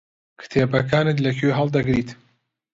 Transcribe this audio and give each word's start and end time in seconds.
کتێبەکانت 0.41 1.17
لەکوێ 1.25 1.49
هەڵدەگریت؟ 1.57 2.09